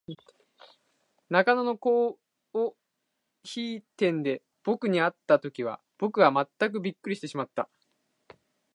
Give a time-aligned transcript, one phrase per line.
[1.29, 2.17] 中野のコ
[2.55, 2.75] オ
[3.43, 7.69] ヒイ店で、ぼくに会った時には、ぼくはまったくびっくりしてしまった。